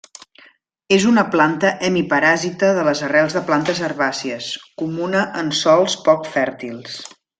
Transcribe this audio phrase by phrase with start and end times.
[0.95, 4.49] És una planta hemiparàsita de les arrels de plantes herbàcies
[4.83, 6.99] comuna en sòls poc fèrtils.